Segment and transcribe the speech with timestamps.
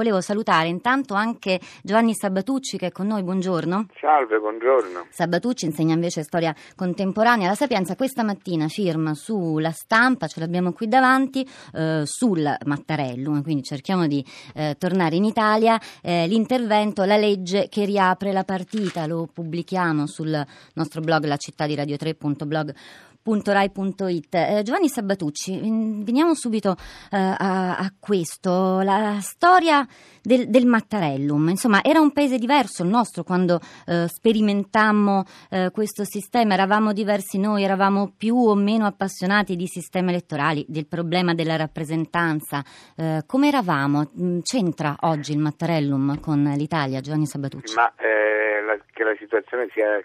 [0.00, 3.88] volevo salutare intanto anche Giovanni Sabatucci che è con noi, buongiorno.
[4.00, 5.08] Salve, buongiorno.
[5.10, 10.88] Sabatucci insegna invece storia contemporanea alla Sapienza, questa mattina firma sulla stampa, ce l'abbiamo qui
[10.88, 14.24] davanti, eh, sul Mattarellum, quindi cerchiamo di
[14.54, 20.42] eh, tornare in Italia, eh, l'intervento, la legge che riapre la partita, lo pubblichiamo sul
[20.74, 22.74] nostro blog la città di radio3.blog
[23.22, 24.34] www.rai.it.
[24.34, 25.58] Eh, Giovanni Sabatucci,
[26.02, 26.76] veniamo subito
[27.12, 29.86] eh, a, a, questo, la storia
[30.22, 31.48] del, del, Mattarellum.
[31.48, 37.38] Insomma, era un paese diverso il nostro quando eh, sperimentammo eh, questo sistema, eravamo diversi
[37.38, 42.64] noi, eravamo più o meno appassionati di sistemi elettorali, del problema della rappresentanza.
[42.96, 44.10] Eh, come eravamo?
[44.18, 47.74] Mm, c'entra oggi il Mattarellum con l'Italia, Giovanni Sabatucci?
[47.74, 50.02] Ma eh, la, che la situazione sia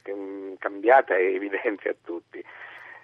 [0.59, 2.24] cambiata è evidente a tutti.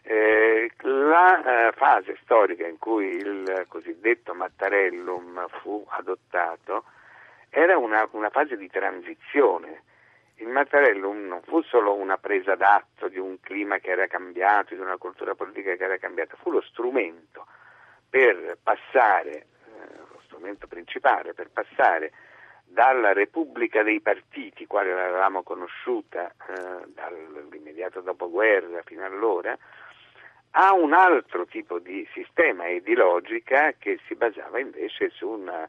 [0.03, 6.85] Eh, la eh, fase storica in cui il cosiddetto Mattarellum fu adottato
[7.49, 9.83] era una, una fase di transizione.
[10.35, 14.81] Il Mattarellum non fu solo una presa d'atto di un clima che era cambiato, di
[14.81, 17.45] una cultura politica che era cambiata, fu lo strumento
[18.09, 22.11] per passare, eh, lo strumento principale per passare
[22.63, 29.55] dalla Repubblica dei Partiti, quale l'avevamo conosciuta eh, dall'immediato dopoguerra fino allora,
[30.51, 35.67] ha un altro tipo di sistema e di logica che si basava invece su una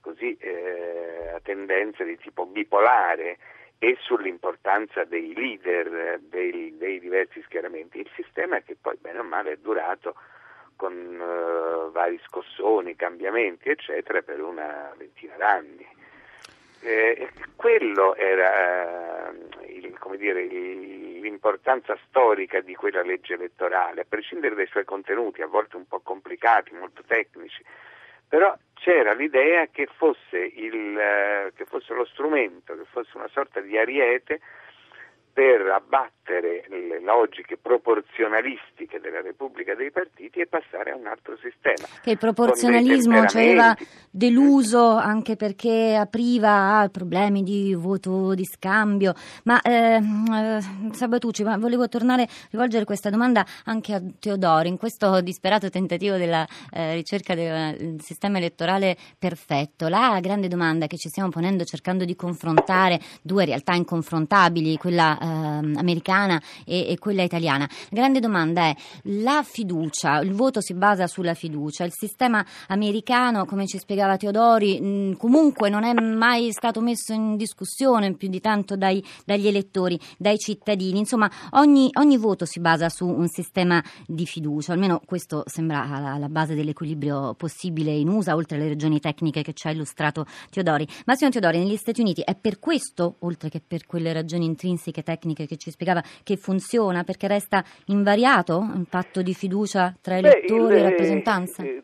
[0.00, 3.38] così, eh, tendenza di tipo bipolare
[3.78, 7.98] e sull'importanza dei leader dei, dei, diversi schieramenti.
[7.98, 10.14] Il sistema che poi bene o male è durato
[10.76, 15.86] con uh, vari scossoni, cambiamenti, eccetera, per una ventina d'anni.
[16.82, 24.54] Eh, quello era uh, il, dire, il l'importanza storica di quella legge elettorale, a prescindere
[24.54, 27.62] dai suoi contenuti, a volte un po' complicati, molto tecnici,
[28.28, 33.60] però c'era l'idea che fosse, il, eh, che fosse lo strumento, che fosse una sorta
[33.60, 34.40] di ariete
[35.32, 41.88] per abbattere le logiche proporzionalistiche della Repubblica dei partiti e passare a un altro sistema.
[42.02, 43.76] Che il proporzionalismo ci aveva
[44.10, 49.14] deluso anche perché apriva a problemi di voto di scambio.
[49.44, 54.76] Ma eh, eh, Sabatucci, ma volevo tornare a rivolgere questa domanda anche a Teodoro, in
[54.76, 59.88] questo disperato tentativo della eh, ricerca del sistema elettorale perfetto.
[59.88, 65.26] La grande domanda che ci stiamo ponendo cercando di confrontare due realtà inconfrontabili, quella eh,
[65.26, 67.68] americana e, e, quella italiana.
[67.90, 73.44] La grande domanda è la fiducia, il voto si basa sulla fiducia, il sistema americano,
[73.44, 78.40] come ci spiegava Teodori, mh, comunque non è mai stato messo in discussione più di
[78.40, 83.82] tanto dai, dagli elettori, dai cittadini, insomma ogni, ogni, voto si basa su un sistema
[84.06, 89.42] di fiducia, almeno questo sembra alla base dell'equilibrio possibile in USA, oltre alle regioni tecniche
[89.42, 90.86] che ci ha illustrato Teodori.
[91.06, 95.46] Massimo Teodori, negli Stati Uniti è per questo, oltre che per quelle ragioni intrinseche tecniche
[95.46, 100.80] che ci spiegava, che funziona perché resta invariato un patto di fiducia tra elettori Beh,
[100.80, 101.62] e rappresentanza?
[101.64, 101.82] Eh,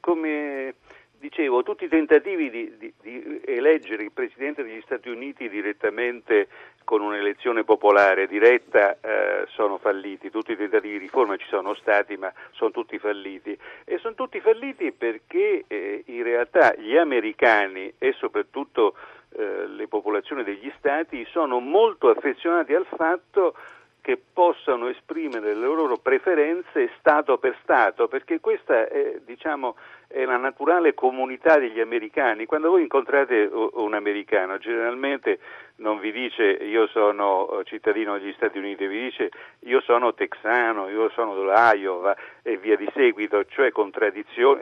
[0.00, 0.74] come
[1.20, 6.48] dicevo, tutti i tentativi di, di, di, eleggere il Presidente degli Stati Uniti direttamente
[6.82, 12.16] con un'elezione popolare diretta eh, sono falliti, tutti i tentativi di riforma ci sono stati
[12.16, 13.56] ma sono tutti falliti.
[13.84, 18.96] E sono tutti falliti perché eh, in realtà gli americani e soprattutto
[19.36, 23.54] eh, le popolazioni degli stati sono molto affezionati al fatto
[24.00, 29.76] che possano esprimere le loro preferenze Stato per Stato, perché questa è, diciamo,
[30.12, 32.44] è la naturale comunità degli americani.
[32.44, 35.38] Quando voi incontrate un americano, generalmente
[35.76, 41.10] non vi dice io sono cittadino degli Stati Uniti, vi dice io sono texano, io
[41.10, 44.60] sono dell'Iowa e via di seguito, cioè contraddizioni.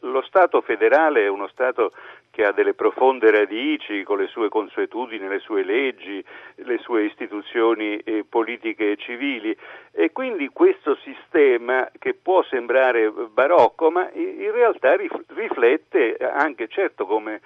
[0.00, 1.92] Lo Stato federale è uno Stato
[2.36, 6.22] che ha delle profonde radici con le sue consuetudini, le sue leggi,
[6.56, 9.56] le sue istituzioni eh, politiche e civili
[9.90, 14.96] e quindi questo sistema che può sembrare barocco ma in realtà
[15.28, 17.40] riflette anche certo come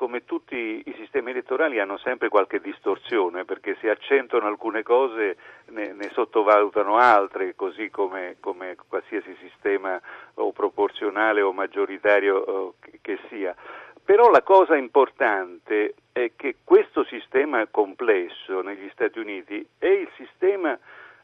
[0.00, 5.92] come tutti i sistemi elettorali hanno sempre qualche distorsione perché si accentuano alcune cose, ne,
[5.92, 10.00] ne sottovalutano altre, così come, come, qualsiasi sistema
[10.36, 13.54] o proporzionale o maggioritario o che, che sia.
[14.10, 20.76] Però la cosa importante è che questo sistema complesso negli Stati Uniti è il sistema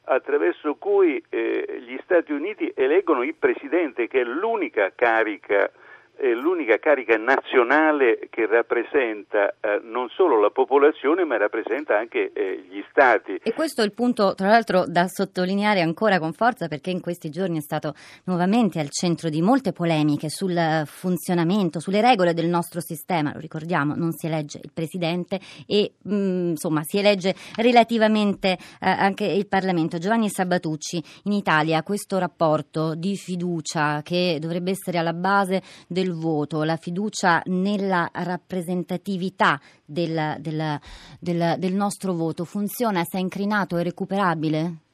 [0.04, 5.68] attraverso cui eh, gli Stati Uniti eleggono il Presidente, che è l'unica carica
[6.16, 12.64] è l'unica carica nazionale che rappresenta eh, non solo la popolazione ma rappresenta anche eh,
[12.68, 13.38] gli stati.
[13.42, 17.28] E questo è il punto tra l'altro da sottolineare ancora con forza perché in questi
[17.28, 22.80] giorni è stato nuovamente al centro di molte polemiche sul funzionamento, sulle regole del nostro
[22.80, 28.52] sistema, lo ricordiamo, non si elegge il Presidente e mh, mm, insomma si elegge relativamente
[28.52, 29.98] eh, anche il Parlamento.
[29.98, 36.14] Giovanni Sabatucci, in Italia questo rapporto di fiducia che dovrebbe essere alla base del del
[36.14, 40.78] voto, la fiducia nella rappresentatività del, del,
[41.18, 44.84] del, del nostro voto funziona, si è incrinato, è recuperabile?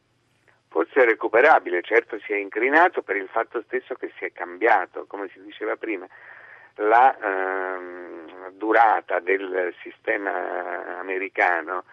[0.69, 5.05] Forse è recuperabile, certo si è incrinato per il fatto stesso che si è cambiato,
[5.07, 6.07] come si diceva prima.
[6.77, 11.85] La ehm, durata del sistema americano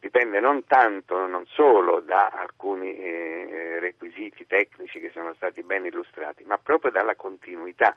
[0.00, 6.42] dipende non tanto, non solo da alcuni eh, requisiti tecnici che sono stati ben illustrati,
[6.44, 7.94] ma proprio dalla continuità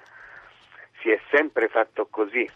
[1.01, 2.49] si è sempre fatto così,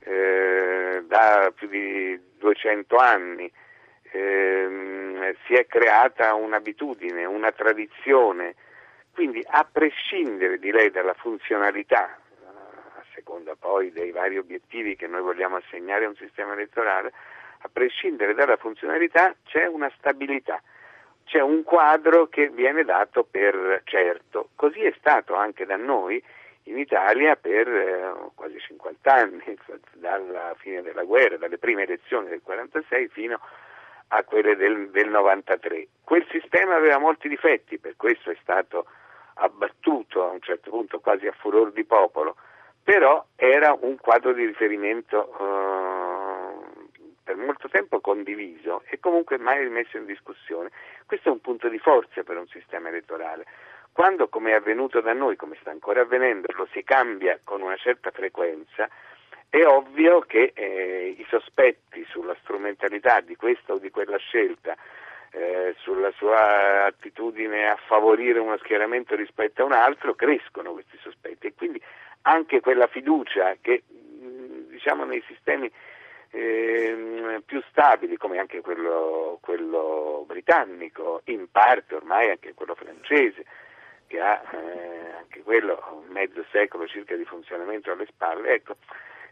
[0.00, 3.50] eh, da più di 200 anni,
[4.10, 8.54] eh, si è creata un'abitudine, una tradizione,
[9.12, 15.22] quindi a prescindere di lei dalla funzionalità, a seconda poi dei vari obiettivi che noi
[15.22, 17.12] vogliamo assegnare a un sistema elettorale,
[17.64, 20.60] a prescindere dalla funzionalità c'è una stabilità,
[21.24, 24.50] c'è un quadro che viene dato per certo.
[24.56, 26.22] Così è stato anche da noi
[26.64, 29.58] in Italia per eh, quasi 50 anni,
[29.94, 33.40] dalla fine della guerra, dalle prime elezioni del 46 fino
[34.08, 35.88] a quelle del, del 93.
[36.04, 38.86] Quel sistema aveva molti difetti, per questo è stato
[39.34, 42.36] abbattuto a un certo punto quasi a furor di popolo,
[42.82, 46.32] però era un quadro di riferimento eh,
[47.22, 50.70] per molto tempo condiviso e comunque mai rimesso in discussione.
[51.06, 53.46] Questo è un punto di forza per un sistema elettorale.
[53.92, 57.76] Quando, come è avvenuto da noi, come sta ancora avvenendo, lo si cambia con una
[57.76, 58.88] certa frequenza,
[59.48, 64.74] è ovvio che eh, i sospetti sulla strumentalità di questa o di quella scelta,
[65.30, 71.48] eh, sulla sua attitudine a favorire uno schieramento rispetto a un altro, crescono questi sospetti.
[71.48, 71.80] E quindi
[72.22, 73.82] anche quella fiducia che
[74.82, 75.70] diciamo nei sistemi
[76.30, 83.44] eh, più stabili come anche quello, quello britannico, in parte ormai anche quello francese,
[84.12, 88.50] che ha eh, anche quello mezzo secolo circa di funzionamento alle spalle.
[88.52, 88.76] Ecco,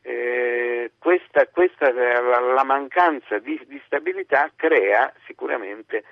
[0.00, 6.04] eh, questa, questa, la mancanza di, di, stabilità crea sicuramente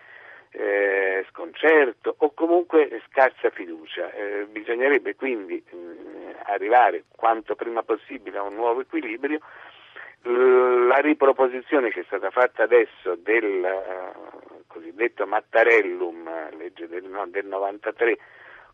[0.51, 4.13] eh, sconcerto o comunque scarsa fiducia.
[4.13, 9.41] Eh, bisognerebbe quindi mh, mm, arrivare quanto prima possibile a un nuovo equilibrio.
[10.25, 17.47] La riproposizione che è stata fatta adesso del uh, cosiddetto Mattarellum, legge del, no, del
[17.47, 18.19] 93,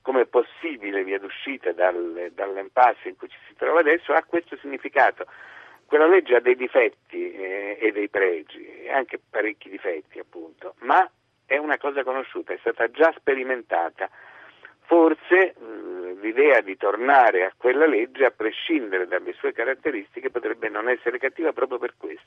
[0.05, 5.25] come possibile via d'uscita dal, dall'impasse in cui ci si trova adesso ha questo significato.
[5.87, 11.11] Quella legge ha dei difetti eh, e dei pregi, anche parecchi difetti appunto, ma
[11.47, 14.11] è una cosa conosciuta, è stata già sperimentata.
[14.83, 15.55] Forse
[16.21, 21.55] l'idea di tornare a quella legge, a prescindere dalle sue caratteristiche, potrebbe non essere cattiva
[21.55, 22.27] proprio per questo.